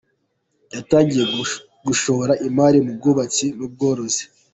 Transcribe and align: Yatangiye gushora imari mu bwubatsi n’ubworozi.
Yatangiye 0.75 1.25
gushora 1.87 2.33
imari 2.47 2.77
mu 2.85 2.91
bwubatsi 2.97 3.45
n’ubworozi. 3.57 4.23